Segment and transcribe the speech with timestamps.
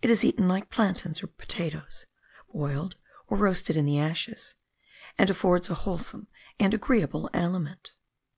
[0.00, 2.06] It is eaten like plantains or potatoes,
[2.50, 4.54] boiled or roasted in the ashes,
[5.18, 7.92] and affords a wholesome and agreeable aliment.